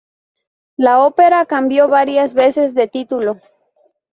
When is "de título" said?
2.73-3.39